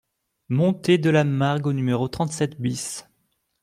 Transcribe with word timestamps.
Montee 0.49 0.97
de 0.97 1.11
la 1.11 1.23
Margue 1.23 1.67
au 1.67 1.73
numéro 1.73 2.07
trente-sept 2.07 2.59
BIS 2.59 3.05